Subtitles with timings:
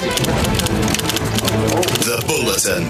[0.00, 0.06] The
[2.26, 2.84] Bulletin.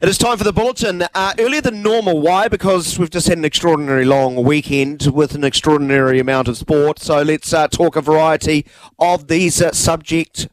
[0.00, 1.04] It is time for the bulletin.
[1.14, 2.22] Uh, earlier than normal.
[2.22, 2.48] Why?
[2.48, 7.00] Because we've just had an extraordinary long weekend with an extraordinary amount of sport.
[7.00, 8.64] So let's uh, talk a variety
[8.98, 10.48] of these uh, subject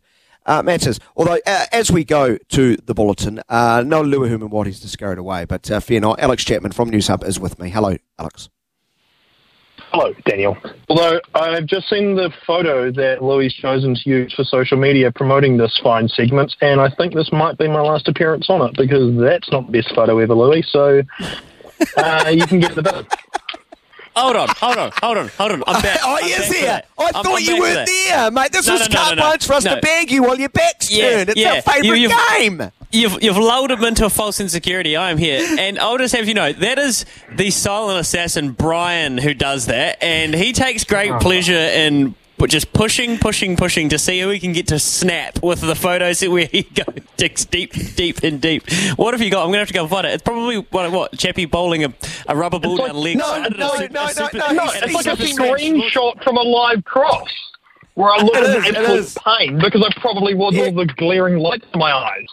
[0.45, 0.99] uh, matters.
[1.15, 5.17] Although, uh, as we go to the bulletin, uh, no Luahum what he's just carried
[5.17, 6.19] away, but uh, fear not.
[6.19, 7.69] Alex Chapman from News Hub is with me.
[7.69, 8.49] Hello, Alex.
[9.91, 10.55] Hello, Daniel.
[10.87, 15.57] Although I've just seen the photo that Louis chosen to use for social media promoting
[15.57, 19.17] this fine segment, and I think this might be my last appearance on it because
[19.19, 20.63] that's not the best photo ever, Louis.
[20.69, 21.01] So
[21.97, 23.07] uh, you can get the bit.
[24.15, 25.63] Hold on, hold on, hold on, hold on.
[25.65, 25.99] I'm back.
[26.03, 26.81] oh, I'm yes, back here.
[26.99, 28.51] I I'm- thought I'm you weren't there, mate.
[28.51, 29.29] This No, was no, no, carte no, no.
[29.29, 29.75] blanche for us No.
[29.75, 31.29] to bag you while your back's Yeah, turned.
[31.29, 31.53] It's yeah.
[31.55, 32.71] our favourite You- game.
[32.91, 34.95] You've, you've lulled him into a false insecurity.
[34.95, 35.45] I am here.
[35.59, 40.01] And I'll just have you know, that is the silent assassin, Brian, who does that.
[40.01, 41.19] And he takes great uh-huh.
[41.19, 42.15] pleasure in
[42.47, 46.21] just pushing, pushing, pushing to see who he can get to snap with the photos
[46.21, 48.63] where he goes digs deep, deep, and deep.
[48.95, 49.41] What have you got?
[49.41, 50.13] I'm going to have to go find it.
[50.13, 51.93] It's probably, what, what Chappie bowling a,
[52.27, 53.17] a rubber ball like- down the leg.
[53.17, 57.27] no, no, no, no, super- no, No, it's like a screenshot from a live cross
[57.95, 59.17] where I look It in it absolute is.
[59.25, 60.65] pain because I probably was Yeah.
[60.65, 62.27] all the glaring lights in my eyes.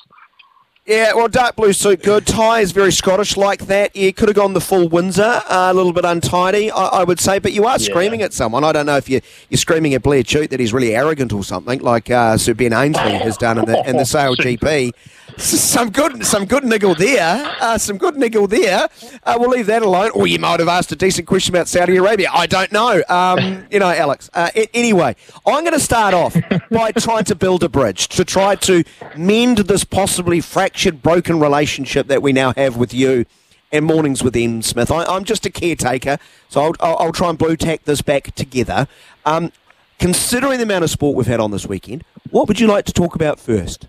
[0.86, 2.28] Yeah, well, dark blue suit, good.
[2.28, 3.96] Tie is very Scottish like that.
[3.96, 7.18] You could have gone the full Windsor, uh, a little bit untidy, I, I would
[7.18, 7.40] say.
[7.40, 8.62] But you are screaming at someone.
[8.62, 11.42] I don't know if you, you're screaming at Blair Tuke that he's really arrogant or
[11.42, 14.92] something, like uh, Sir Ben Ainslie has done in the in the SailGP.
[15.46, 17.54] Some good, some good niggle there.
[17.60, 18.88] Uh, some good niggle there.
[19.22, 20.10] Uh, we'll leave that alone.
[20.14, 22.30] Or you might have asked a decent question about Saudi Arabia.
[22.32, 23.02] I don't know.
[23.10, 24.30] Um, you know, Alex.
[24.32, 25.14] Uh, anyway,
[25.46, 26.34] I'm going to start off
[26.70, 28.82] by trying to build a bridge to try to
[29.14, 33.26] mend this possibly fractured, broken relationship that we now have with you
[33.70, 34.90] and mornings with M Smith.
[34.90, 38.34] I, I'm just a caretaker, so I'll, I'll, I'll try and blue tack this back
[38.34, 38.88] together.
[39.26, 39.52] Um,
[39.98, 42.92] considering the amount of sport we've had on this weekend, what would you like to
[42.92, 43.86] talk about first?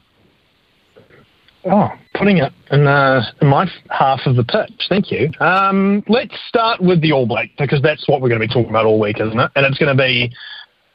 [1.69, 4.85] Oh, putting it in, uh, in my half of the pitch.
[4.87, 5.30] Thank you.
[5.42, 8.69] Um, let's start with the All Black because that's what we're going to be talking
[8.69, 9.52] about all week, isn't it?
[9.55, 10.31] And it's going to be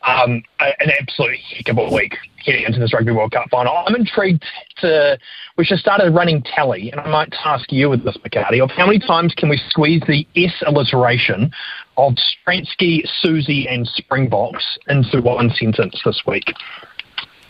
[0.04, 3.84] um, an absolute heck of a week heading into this Rugby World Cup final.
[3.86, 4.44] I'm intrigued
[4.78, 5.18] to.
[5.58, 8.70] We should start a running tally, and I might task you with this, McCarty, of
[8.70, 11.52] how many times can we squeeze the S alliteration
[11.96, 16.52] of Stransky, Susie, and Springboks into one sentence this week?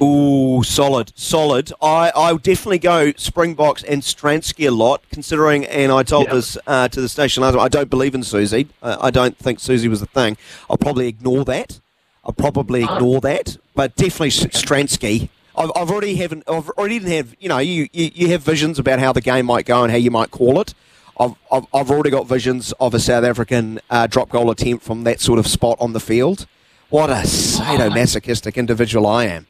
[0.03, 1.73] Ooh, solid, solid.
[1.81, 6.35] I I definitely go Springboks and Stransky a lot, considering, and I told Yeah.
[6.35, 8.69] this uh, to the station last time, I don't believe in Susie.
[8.83, 10.37] Uh, I don't think Susie was a thing.
[10.69, 11.79] I'll probably ignore that.
[12.25, 15.31] I'll probably ignore that, but definitely Stransky.
[15.57, 18.99] I've, I've already have I've already have you know you, you you have visions about
[18.99, 20.75] how the game might go and how you might call it.
[21.21, 25.05] I've I've, I've already got visions of a South African uh, drop goal attempt from
[25.05, 26.47] that sort of spot on the field.
[26.91, 29.47] What a sadomasochistic individual I am.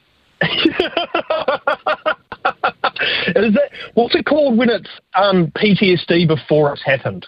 [3.35, 7.25] Is that what's it called when it's um, PTSD before it's happened?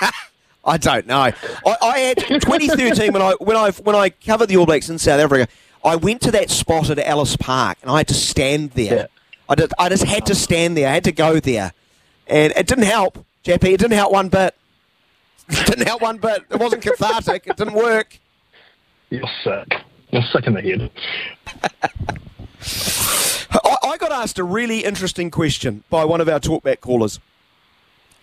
[0.64, 1.20] I don't know.
[1.20, 1.34] I,
[1.82, 5.20] I had 2013 when I when I when I covered the All Blacks in South
[5.20, 5.48] Africa.
[5.84, 8.96] I went to that spot at Ellis Park and I had to stand there.
[8.96, 9.06] Yeah.
[9.48, 10.88] I, just, I just had to stand there.
[10.88, 11.72] I had to go there,
[12.26, 13.72] and it didn't help, Chappie.
[13.72, 14.54] It didn't help one bit.
[15.50, 16.44] It didn't help one bit.
[16.50, 17.46] It wasn't cathartic.
[17.46, 18.18] It didn't work.
[19.08, 19.72] You're sick.
[20.10, 20.90] You're sick in the head.
[24.18, 27.20] Asked a really interesting question by one of our talkback callers.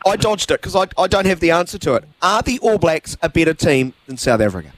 [0.05, 2.03] I dodged it because I, I don't have the answer to it.
[2.21, 4.73] Are the All Blacks a better team than South Africa?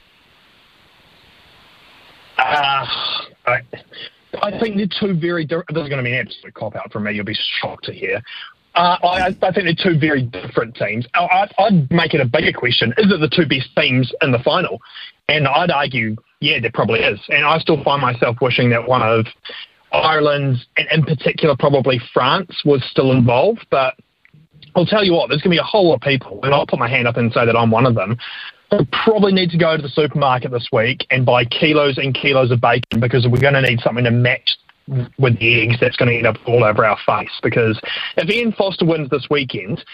[2.38, 2.86] Uh,
[3.48, 3.60] I,
[4.40, 5.44] I think they're two very.
[5.44, 7.14] This is going to be an absolute cop out from me.
[7.14, 8.22] You'll be shocked to hear.
[8.76, 11.04] Uh, I, I think they're two very different teams.
[11.14, 14.38] I, I'd make it a bigger question: Is it the two best teams in the
[14.38, 14.80] final?
[15.28, 17.18] And I'd argue, yeah, there probably is.
[17.28, 19.26] And I still find myself wishing that one of
[19.92, 23.66] Ireland's, and in particular, probably France, was still involved.
[23.70, 23.94] But
[24.74, 26.66] I'll tell you what, there's going to be a whole lot of people, and I'll
[26.66, 28.16] put my hand up and say that I'm one of them,
[28.70, 32.50] who probably need to go to the supermarket this week and buy kilos and kilos
[32.50, 34.56] of bacon because we're going to need something to match
[35.18, 37.32] with the eggs that's going to end up all over our face.
[37.42, 37.80] Because
[38.16, 39.84] if Ian Foster wins this weekend,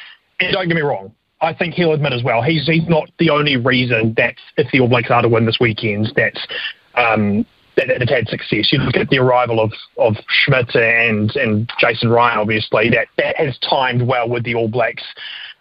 [0.41, 3.31] and don't get me wrong, I think he'll admit as well, he's, he's not the
[3.31, 6.47] only reason that if the All Blacks are to win this weekend, that's
[6.95, 7.45] um,
[7.77, 8.73] that that had success.
[8.73, 13.37] You look at the arrival of, of Schmidt and, and Jason Ryan, obviously, that, that
[13.37, 15.05] has timed well with the All Blacks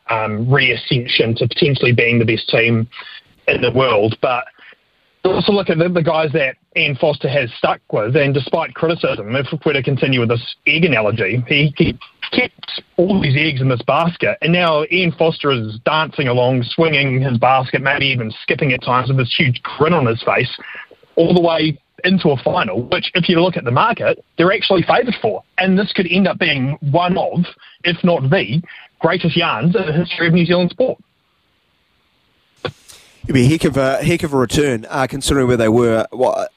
[0.09, 2.87] um, reascension to potentially being the best team
[3.47, 4.17] in the world.
[4.21, 4.45] But
[5.23, 9.35] also look at the, the guys that Ian Foster has stuck with, and despite criticism,
[9.35, 11.97] if we're to continue with this egg analogy, he, he
[12.31, 17.21] kept all these eggs in this basket, and now Ian Foster is dancing along, swinging
[17.21, 20.49] his basket, maybe even skipping at times with this huge grin on his face,
[21.15, 24.83] all the way into a final, which, if you look at the market, they're actually
[24.83, 25.43] favoured for.
[25.57, 27.45] And this could end up being one of,
[27.83, 28.61] if not the,
[28.99, 30.99] greatest yarns in the history of New Zealand sport.
[32.63, 36.05] It'd be a heck of a heck of a return, uh, considering where they were.
[36.11, 36.51] What,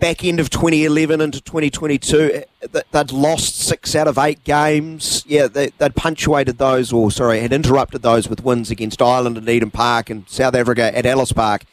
[0.00, 2.42] back end of 2011 into 2022,
[2.90, 5.24] they'd lost six out of eight games.
[5.26, 9.48] Yeah, they, would punctuated those, or sorry, had interrupted those with wins against Ireland at
[9.48, 11.64] Eden Park and South Africa at Ellis Park.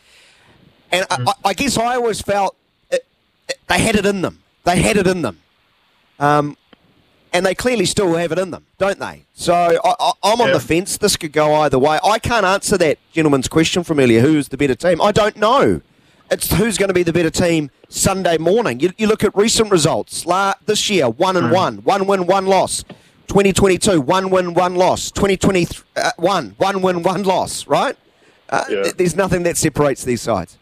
[0.93, 1.27] And mm.
[1.27, 2.55] I, I, guess I always felt
[3.67, 4.41] they had it in them.
[4.63, 5.39] They had it in them.
[6.19, 6.57] Um,
[7.33, 9.25] and they clearly still have it in them, don't they?
[9.33, 10.53] So I, am on yeah.
[10.53, 10.97] the fence.
[10.97, 11.99] This could go either way.
[12.03, 14.21] I can't answer that gentleman's question from earlier.
[14.21, 15.01] Who's the better team?
[15.01, 15.81] I don't know.
[16.29, 18.79] It's who's going to be the better team Sunday morning.
[18.79, 20.25] You, you look at recent results.
[20.25, 21.53] La, this year, one and mm.
[21.53, 22.83] one, one win, one loss.
[23.27, 25.11] 2022, one win, one loss.
[25.11, 26.11] 2021, uh,
[26.57, 27.67] one win, one loss.
[27.67, 27.97] Right?
[28.49, 28.83] Uh, yeah.
[28.83, 30.57] th- there's nothing that separates these sides.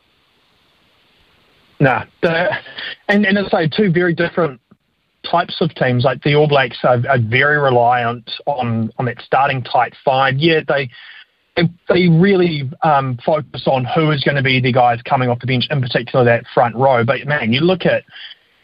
[1.80, 2.04] Nah,
[3.08, 4.60] and and as I say, two very different
[5.30, 6.04] types of teams.
[6.04, 10.36] Like the All Blacks are, are very reliant on on that starting tight five.
[10.38, 10.90] Yeah, they
[11.88, 15.48] they really um, focus on who is going to be the guys coming off the
[15.48, 17.04] bench, in particular that front row.
[17.04, 18.04] But man, you look at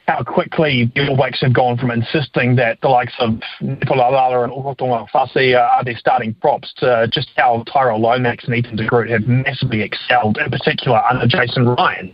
[0.08, 4.44] how quickly the All Blacks have gone from insisting that the likes of Nepo Laulala
[4.44, 8.86] and Ofa Tu'ungafasi are their starting props to just how Tyrel Lomax and Ethan de
[8.86, 12.14] Groot have massively excelled, in particular under Jason Ryan.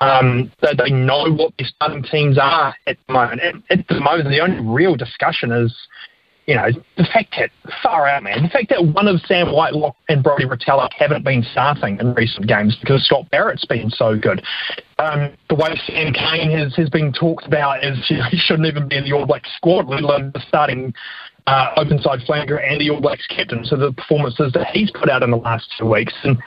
[0.00, 3.40] Um, they, they know what their starting teams are at the moment.
[3.42, 5.74] At, at the moment, the only real discussion is,
[6.46, 7.50] you know, the fact that
[7.82, 11.44] far out, man, the fact that one of Sam Whitelock and Brodie Retallick haven't been
[11.52, 14.42] starting in recent games because Scott Barrett's been so good.
[14.98, 18.66] Um, the way Sam Cane has, has been talked about is you know, he shouldn't
[18.66, 20.94] even be in the All Blacks squad, let alone the starting
[21.46, 23.64] uh, open side flanker and the All Blacks captain.
[23.64, 26.38] So the performances that he's put out in the last two weeks and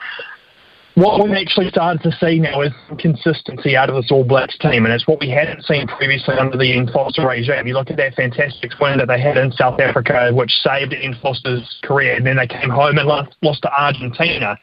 [0.94, 4.84] what we've actually started to see now is consistency out of this All Blacks team,
[4.84, 7.66] and it's what we hadn't seen previously under the Ian Foster regime.
[7.66, 11.16] You look at that fantastic win that they had in South Africa, which saved Ian
[11.20, 14.56] Foster's career, and then they came home and lost, lost to Argentina.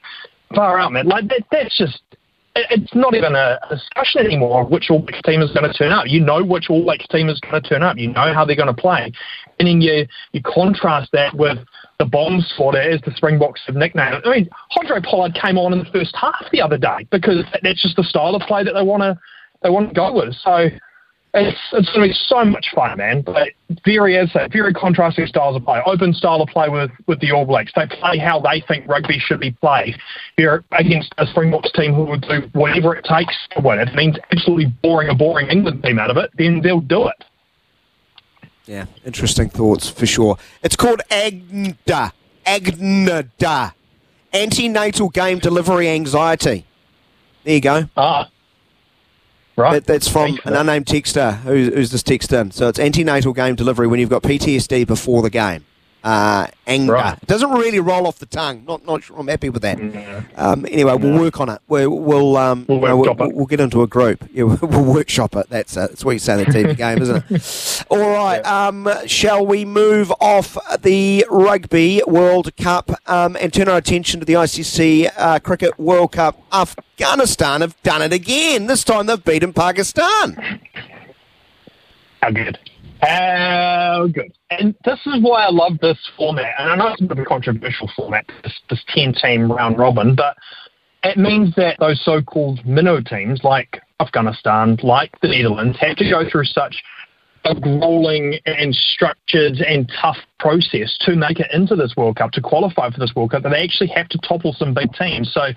[0.55, 1.07] Far out, man.
[1.07, 2.01] Like that, that's just
[2.55, 5.91] it's not even a discussion anymore of which All Blacks team is going to turn
[5.91, 6.07] up.
[6.07, 7.97] You know which All Blacks team is going to turn up.
[7.97, 9.11] You know how they're going to play.
[9.59, 11.57] And then you, you contrast that with
[12.01, 15.79] the bomb squad, as the Springboks have nicknamed I mean, Handré Pollard came on in
[15.79, 18.81] the first half the other day because that's just the style of play that they
[18.81, 19.19] want to
[19.61, 20.33] they want to go with.
[20.41, 20.69] So
[21.35, 23.21] it's it's going to be so much fun, man.
[23.21, 23.49] But
[23.85, 25.79] very as that very contrasting styles of play.
[25.85, 27.71] Open style of play with with the All Blacks.
[27.75, 29.95] They play how they think rugby should be played.
[30.37, 33.77] They're against a Springboks team who will do whatever it takes to win.
[33.77, 37.23] It means absolutely boring a boring England team out of it, then they'll do it.
[38.71, 40.37] Yeah, interesting thoughts for sure.
[40.63, 42.13] It's called AGNDA.
[42.45, 43.73] AGNDA.
[44.33, 46.65] Antenatal game delivery anxiety.
[47.43, 47.89] There you go.
[47.97, 48.29] Ah.
[49.57, 49.73] Right.
[49.73, 51.39] That, that's from an unnamed texter.
[51.39, 52.51] Who's, who's this text in?
[52.51, 55.65] So it's antenatal game delivery when you've got PTSD before the game
[56.03, 56.93] uh, anger.
[56.93, 57.17] Right.
[57.21, 58.63] It doesn't really roll off the tongue.
[58.67, 59.79] Not not sure I'm happy with that.
[59.79, 60.23] No.
[60.35, 61.61] Um, anyway, we'll work on it.
[61.67, 64.27] We'll we'll, um, we'll, we'll, we'll, we'll, get into a group.
[64.33, 65.49] Yeah, we'll, workshop it.
[65.49, 67.85] That's uh, that's what you say in the TV game, isn't it?
[67.89, 68.41] All right.
[68.43, 68.67] Yeah.
[68.67, 74.25] Um, shall we move off the Rugby World Cup um, and turn our attention to
[74.25, 76.41] the ICC uh, Cricket World Cup?
[76.53, 78.67] Afghanistan have done it again.
[78.67, 80.61] This time they've beaten Pakistan.
[82.21, 82.57] How good.
[83.01, 84.31] How good.
[84.51, 86.53] And this is why I love this format.
[86.59, 89.77] And I know it's a bit of a controversial format, this, this 10 team round
[89.77, 90.35] robin, but
[91.03, 96.09] it means that those so called minnow teams like Afghanistan, like the Netherlands, have to
[96.09, 96.75] go through such
[97.43, 102.41] a grueling and structured and tough process to make it into this World Cup, to
[102.41, 105.31] qualify for this World Cup, that they actually have to topple some big teams.
[105.33, 105.47] So,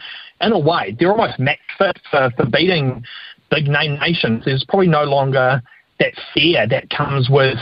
[0.41, 3.05] in a way, they're almost match fit for, for beating
[3.51, 4.45] big name nations.
[4.47, 5.63] There's probably no longer
[6.01, 7.59] that fear that comes with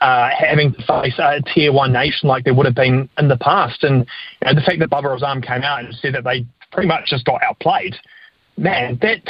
[0.00, 3.36] uh, having to face a tier one nation like there would have been in the
[3.36, 3.82] past.
[3.82, 4.06] And
[4.42, 7.06] you know, the fact that Babar Azam came out and said that they pretty much
[7.06, 7.94] just got outplayed,
[8.56, 9.22] man, that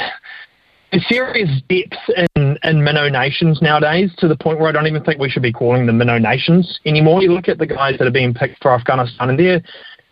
[0.91, 1.97] the serious depth
[2.35, 5.43] in, in minnow nations nowadays to the point where I don't even think we should
[5.43, 7.21] be calling them minnow nations anymore.
[7.21, 9.61] You look at the guys that are being picked for Afghanistan, and they're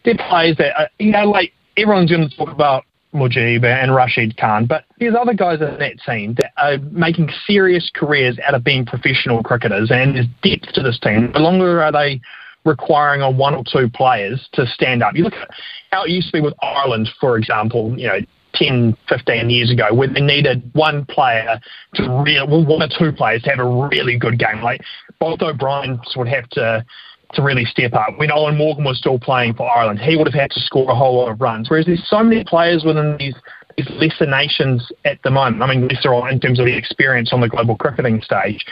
[0.03, 4.37] they're players that are, you know, like everyone's going to talk about Mujeeb and Rashid
[4.37, 8.85] Khan, but there's other guys in that team are making serious careers out of being
[8.85, 11.31] professional cricketers, and there's depth to this team.
[11.33, 12.21] No longer are they
[12.65, 15.15] requiring on one or two players to stand up.
[15.15, 15.49] You look at
[15.91, 18.19] how it used to be with Ireland, for example, you know,
[18.55, 21.59] 10, 15 years ago, where they needed one player
[21.95, 24.61] to really, well, one or two players to have a really good game.
[24.63, 24.81] Like
[25.19, 26.85] both O'Brien would have to
[27.33, 28.17] to really step up.
[28.17, 30.95] When Eoin Morgan was still playing for Ireland, he would have had to score a
[30.95, 31.69] whole lot of runs.
[31.69, 33.35] Whereas there's so many players within these
[33.77, 37.41] these lesser nations at the moment, I mean, lesser in terms of the experience on
[37.41, 38.65] the global cricketing stage,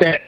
[0.00, 0.22] that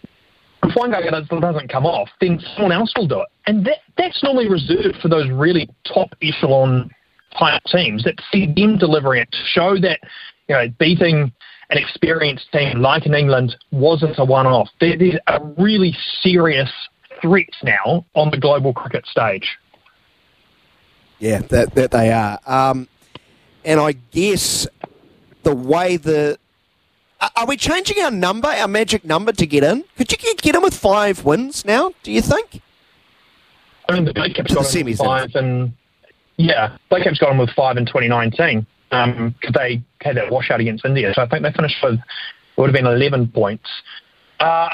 [0.62, 3.28] if one guy doesn't come off, then someone else will do it.
[3.46, 6.90] And that, that's normally reserved for those really top echelon
[7.38, 10.00] type teams that see them delivering it to show that
[10.49, 11.32] you know beating
[11.70, 14.68] an experienced team like in England wasn't a one off.
[14.80, 16.70] There's a really serious
[17.22, 19.49] threat now on the global cricket stage.
[21.20, 22.40] Yeah, that, that they are.
[22.46, 22.88] Um,
[23.64, 24.67] and I guess
[25.43, 26.38] the way the.
[27.37, 29.85] Are we changing our number, our magic number to get in?
[29.99, 32.62] Could you get in with five wins now, do you think?
[33.88, 35.73] I mean, the Black Caps got in with five and.
[36.37, 40.61] Yeah, Black Caps got in with five in 2019 because um, they had that washout
[40.61, 41.12] against India.
[41.14, 42.00] So I think they finished with, it
[42.57, 43.69] would have been 11 points.
[44.40, 44.69] Uh,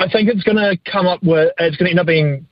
[0.00, 2.46] I think it's going to come up with, it's going to end up being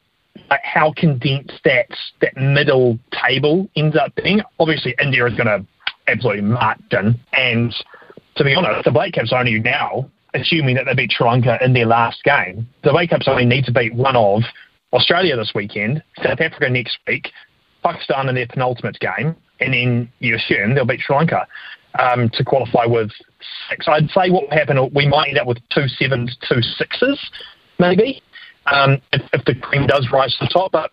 [0.51, 1.89] like how condensed that
[2.21, 4.41] that middle table ends up being.
[4.59, 5.65] Obviously, India is going to
[6.09, 7.75] absolutely march in, and
[8.37, 11.73] to be honest, the Black Caps only now, assuming that they beat Sri Lanka in
[11.73, 14.43] their last game, the Black Caps only need to beat one of
[14.93, 17.31] Australia this weekend, South Africa next week,
[17.83, 21.47] Pakistan in their penultimate game, and then you assume they'll beat Sri Lanka
[21.99, 23.11] um, to qualify with
[23.69, 23.87] six.
[23.89, 27.19] I'd say what will happen, we might end up with two sevens, two sixes,
[27.79, 28.23] maybe
[28.67, 30.73] um, if, if, the cream does rise to the top.
[30.73, 30.91] But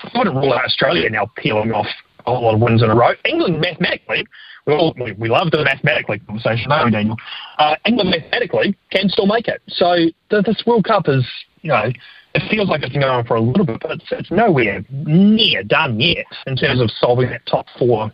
[0.00, 1.86] I wouldn't rule out Australia now peeling off
[2.26, 3.12] a whole lot of wins in a row.
[3.24, 4.26] England mathematically,
[4.66, 7.16] we, all, we, we love the mathematically conversation, don't we, Daniel?
[7.58, 9.62] Uh, England mathematically can still make it.
[9.68, 9.96] So
[10.30, 11.24] this World Cup is,
[11.62, 11.90] you know,
[12.34, 14.84] it feels like it's been going on for a little bit, but it's, it's nowhere
[14.90, 18.12] near done yet in terms of solving that top four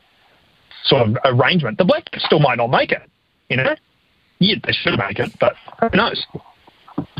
[0.85, 1.79] sort of arrangement.
[1.79, 3.03] The Blacks still might not make it,
[3.49, 3.75] you know?
[4.39, 6.25] Yeah, they should make it, but who knows?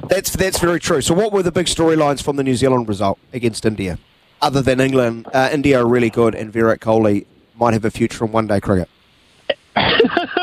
[0.09, 1.01] That's that's very true.
[1.01, 3.99] So, what were the big storylines from the New Zealand result against India,
[4.43, 5.27] other than England?
[5.33, 7.27] Uh, India are really good, and Virat Kohli
[7.57, 8.89] might have a future in one-day cricket.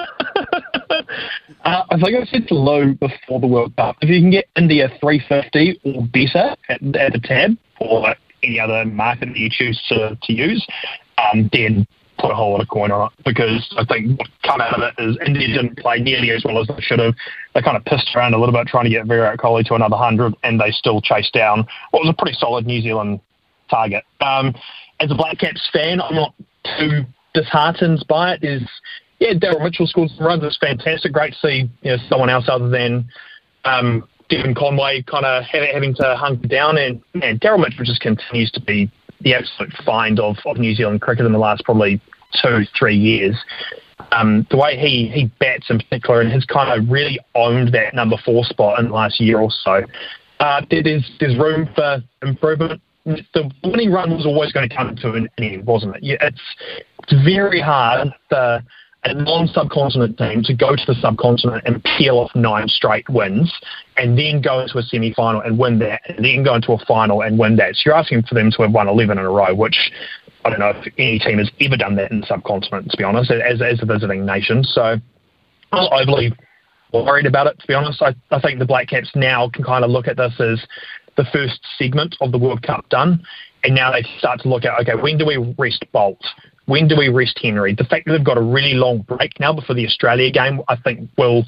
[1.63, 4.47] Uh, I think I said to Lou before the World Cup, if you can get
[4.57, 9.81] India 350 or better at, at the tab, or any other market that you choose
[9.89, 10.65] to, to use,
[11.17, 11.87] um, then
[12.21, 14.81] put a whole lot of coin on it because I think what come out of
[14.81, 17.15] it is India didn't play nearly as well as they should have.
[17.55, 19.95] They kind of pissed around a little bit trying to get Virat Kohli to another
[19.95, 23.19] 100 and they still chased down what was a pretty solid New Zealand
[23.69, 24.03] target.
[24.21, 24.53] Um,
[24.99, 26.35] as a Black Caps fan, I'm not
[26.77, 28.43] too disheartened by it.
[28.43, 28.61] Is
[29.19, 30.43] yeah, Daryl Mitchell scored some runs.
[30.43, 31.11] It's fantastic.
[31.11, 33.09] Great to see you know, someone else other than
[33.65, 36.77] um, Devon Conway kind of having to hunker down.
[36.77, 41.01] And man, Daryl Mitchell just continues to be the absolute find of, of New Zealand
[41.01, 42.01] cricket in the last probably
[42.41, 43.35] two, three years.
[44.11, 47.93] Um, the way he, he bats in particular and has kind of really owned that
[47.93, 49.81] number four spot in the last year or so.
[50.39, 52.81] Uh, there's there's room for improvement.
[53.05, 56.01] The winning run was always going to come to an end, wasn't it?
[56.03, 56.41] It's
[57.03, 58.61] it's very hard for
[59.03, 63.51] a non-subcontinent team to go to the subcontinent and peel off nine straight wins,
[63.97, 67.21] and then go into a semi-final and win that, and then go into a final
[67.21, 67.75] and win that.
[67.75, 69.91] So you're asking for them to have won 11 in a row, which
[70.43, 73.03] I don't know if any team has ever done that in the subcontinent, to be
[73.03, 74.63] honest, as, as a visiting nation.
[74.63, 75.01] So I'm
[75.71, 76.33] not overly
[76.93, 78.01] worried about it, to be honest.
[78.01, 80.65] I, I think the Black Caps now can kind of look at this as
[81.17, 83.23] the first segment of the World Cup done,
[83.63, 86.17] and now they start to look at, okay, when do we rest Boult?
[86.65, 87.73] When do we rest Henry?
[87.73, 90.75] The fact that they've got a really long break now before the Australia game, I
[90.75, 91.45] think will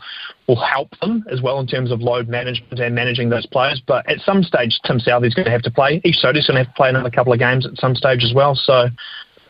[0.48, 3.82] will help them as well in terms of load management and managing those players.
[3.88, 6.02] But at some stage, Tim Southee's going to have to play.
[6.04, 8.34] Ish Sodhi's going to have to play another couple of games at some stage as
[8.34, 8.56] well.
[8.56, 8.90] So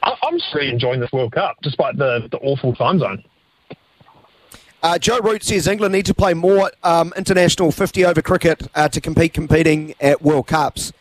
[0.04, 3.24] I'm just really enjoying this World Cup, despite the, the awful time zone.
[4.84, 8.90] Uh, Joe Root says England need to play more um, international 50 over cricket uh,
[8.90, 10.92] to compete competing at World Cups.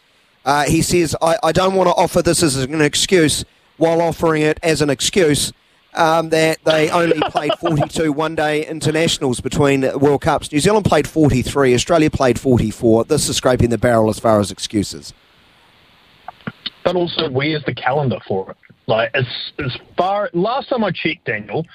[0.45, 3.45] Uh, he says, I, I don't want to offer this as an excuse
[3.83, 5.53] while offering it as an excuse
[5.95, 10.53] um, that they only played 42 one day internationals between World Cups.
[10.53, 13.07] New Zealand played 43, Australia played 44.
[13.07, 15.13] This is scraping the barrel as far as excuses.
[16.85, 18.57] But also, where's the calendar for it?
[18.87, 19.27] Like, as,
[19.59, 21.67] as far, last time I checked, Daniel,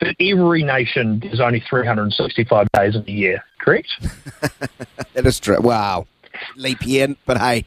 [0.00, 3.88] that every nation is only 365 days in a year, correct?
[5.14, 5.60] that is true.
[5.60, 6.06] Wow.
[6.54, 7.64] Leap year, but hey.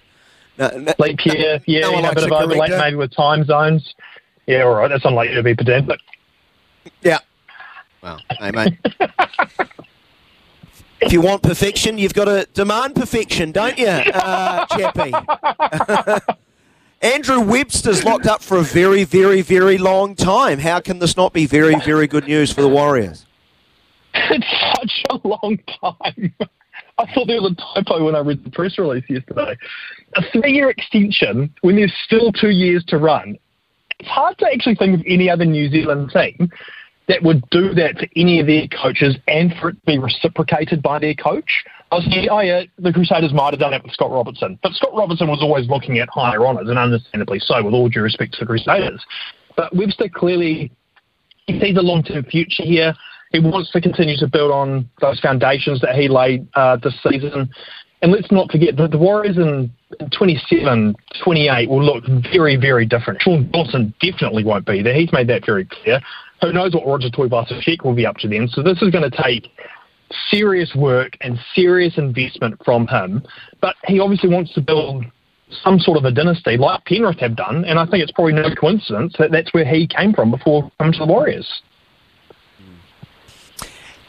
[0.58, 3.96] No, no, leap year, yeah, no a bit of overlap maybe with time zones.
[4.48, 4.90] Yeah, all right.
[4.90, 6.00] That's unlikely to be pedantic.
[7.02, 7.20] Yeah.
[8.02, 8.78] Well, hey, mate.
[11.02, 15.14] if you want perfection, you've got to demand perfection, don't you, uh, Chappie?
[17.02, 20.60] Andrew Webster's locked up for a very, very, very long time.
[20.60, 23.26] How can this not be very, very good news for the Warriors?
[24.14, 26.34] It's such a long time.
[27.02, 29.58] I thought there was a typo when I read the press release yesterday.
[30.16, 33.38] A three year extension when there's still two years to run
[34.02, 36.50] it's hard to actually think of any other New Zealand team
[37.08, 40.82] that would do that to any of their coaches and for it to be reciprocated
[40.82, 41.64] by their coach.
[41.92, 44.72] I was thinking, oh yeah, the Crusaders might have done that with Scott Robertson, but
[44.74, 48.34] Scott Robertson was always looking at higher honours, and understandably so, with all due respect
[48.34, 49.06] to the Crusaders.
[49.56, 50.72] But Webster clearly
[51.46, 52.94] he sees a long-term future here.
[53.32, 57.50] He wants to continue to build on those foundations that he laid uh, this season.
[58.02, 59.72] And let's not forget that the Warriors in
[60.12, 63.22] 27, 28 will look very, very different.
[63.22, 64.96] Shaun Johnson definitely won't be there.
[64.96, 66.02] He's made that very clear.
[66.42, 68.48] Who knows what Roger Tuivasa-Sheck will be up to then.
[68.48, 69.48] So this is going to take
[70.30, 73.24] serious work and serious investment from him.
[73.62, 75.06] But he obviously wants to build
[75.64, 77.66] some sort of a dynasty like Penrith have done.
[77.66, 80.94] And I think it's probably no coincidence that that's where he came from before coming
[80.94, 81.48] to the Warriors.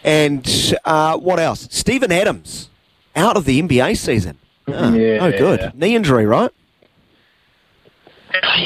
[0.04, 1.68] And uh, what else?
[1.70, 2.68] Steven Adams
[3.14, 4.38] out of the NBA season.
[4.68, 5.18] Oh, yeah.
[5.20, 5.74] Oh, good.
[5.74, 6.50] Knee injury, right?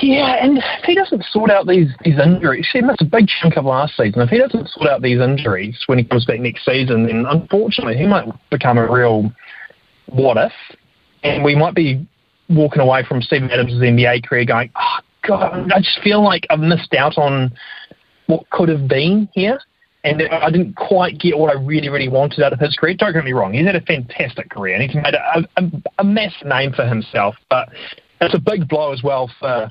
[0.01, 3.57] Yeah, and if he doesn't sort out these, these injuries, he missed a big chunk
[3.57, 4.21] of last season.
[4.23, 7.97] If he doesn't sort out these injuries when he comes back next season, then unfortunately
[7.97, 9.33] he might become a real
[10.07, 10.53] what if,
[11.25, 12.07] and we might be
[12.49, 16.61] walking away from Steven Adams' NBA career going, oh, God, I just feel like I've
[16.61, 17.53] missed out on
[18.27, 19.59] what could have been here
[20.07, 22.95] and I didn't quite get what I really, really wanted out of his career.
[22.95, 26.05] Don't get me wrong, he's had a fantastic career and he's made a, a, a
[26.05, 27.69] name for himself, but
[28.21, 29.71] it's a big blow as well for,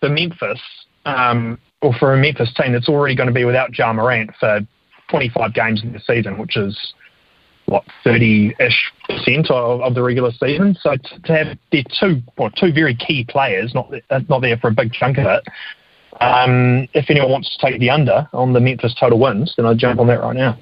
[0.00, 0.60] for Memphis,
[1.04, 4.60] um, or for a Memphis team that's already going to be without Ja Morant for
[5.08, 6.94] 25 games in the season, which is
[7.66, 10.76] what 30-ish percent of, of the regular season.
[10.80, 13.92] So to, to have their two, well, two very key players not
[14.28, 15.44] not there for a big chunk of it,
[16.20, 19.78] um, if anyone wants to take the under on the Memphis total wins, then I'd
[19.78, 20.58] jump on that right now.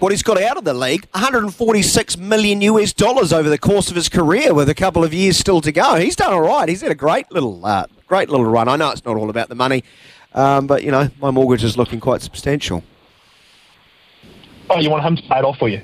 [0.00, 3.96] What he's got out of the league, 146 million US dollars over the course of
[3.96, 5.94] his career, with a couple of years still to go.
[5.94, 6.68] He's done all right.
[6.68, 8.68] He's had a great little, uh, great little run.
[8.68, 9.82] I know it's not all about the money,
[10.34, 12.82] um, but you know my mortgage is looking quite substantial.
[14.68, 15.80] Oh, you want him to pay it off for you?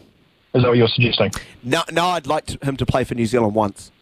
[0.52, 1.30] Is that what you're suggesting?
[1.62, 3.92] No, no, I'd like to, him to play for New Zealand once.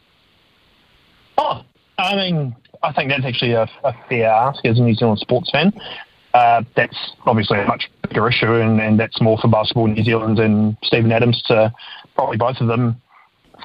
[1.37, 1.63] Oh,
[1.99, 5.51] I mean, I think that's actually a, a fair ask as a New Zealand sports
[5.51, 5.73] fan.
[6.35, 10.39] Uh, that's obviously a much bigger issue, and, and that's more for Basketball New Zealand
[10.39, 11.73] and Steven Adams to
[12.15, 13.01] probably both of them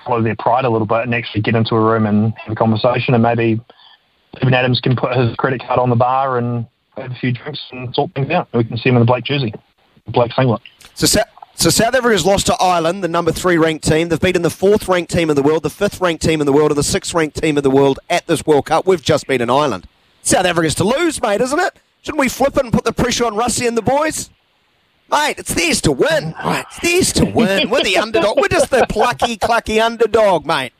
[0.06, 2.56] follow their pride a little bit and actually get into a room and have a
[2.56, 3.14] conversation.
[3.14, 3.62] And maybe
[4.38, 6.66] Steven Adams can put his credit card on the bar and
[6.98, 8.48] have a few drinks and sort things out.
[8.54, 9.54] We can see him in the black jersey,
[10.08, 10.62] black singlet.
[10.96, 11.06] So,
[11.56, 14.10] so South Africa's lost to Ireland, the number three ranked team.
[14.10, 16.54] They've beaten the fourth ranked team in the world, the fifth ranked team in the
[16.54, 18.86] world, and the sixth ranked team in the world at this World Cup.
[18.86, 19.88] We've just beaten Ireland.
[20.22, 21.80] South Africa's to lose, mate, isn't it?
[22.02, 24.30] Shouldn't we flip it and put the pressure on Rassie and the boys?
[25.12, 26.34] Mate, it's theirs to win.
[26.44, 27.70] Right, it's theirs to win.
[27.70, 28.38] We're the underdog.
[28.38, 30.74] We're just the plucky, clucky underdog, mate.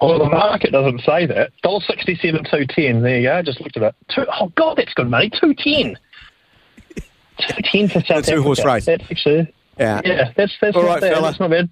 [0.00, 1.50] Well, the market doesn't say that.
[1.62, 3.02] Dollar sixty-seven, two ten.
[3.02, 3.42] There you go.
[3.42, 3.94] Just looked at it.
[4.14, 5.30] Two, oh God, that's good money.
[5.40, 5.98] Two ten.
[7.38, 8.86] Two ten for South Two horse race.
[8.86, 10.00] That's actually yeah.
[10.04, 11.22] Yeah, that's that's All right, bad.
[11.22, 11.70] That's not bad.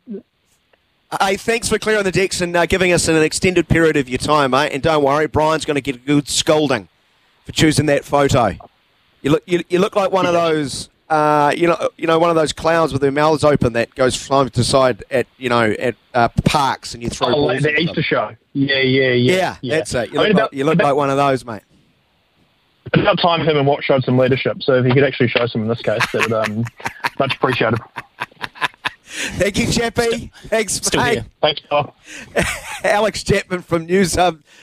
[1.20, 4.18] Hey, thanks for clearing the decks and uh, giving us an extended period of your
[4.18, 4.72] time, mate.
[4.72, 6.88] And don't worry, Brian's going to get a good scolding
[7.44, 8.56] for choosing that photo.
[9.22, 12.30] You look, you, you look like one of those, uh, you know, you know, one
[12.30, 15.74] of those clowns with their mouths open that goes side to side at, you know,
[15.78, 17.62] at uh, parks and you throw oh, balls.
[17.62, 18.36] the Easter show.
[18.52, 19.32] Yeah, yeah, yeah.
[19.32, 19.76] Yeah, yeah.
[19.76, 20.12] that's it.
[20.12, 21.62] You look, about, like, you look about, like one of those, mate.
[22.92, 24.62] About time for him and Watt showed some leadership.
[24.62, 26.64] So if he could actually show some in this case, that would um,
[27.18, 27.78] much appreciated.
[29.04, 30.30] Thank you, Chappie.
[30.46, 31.12] Thanks, Still mate.
[31.14, 31.26] Here.
[31.40, 31.62] Thanks,
[32.84, 34.42] Alex Chapman from News Hub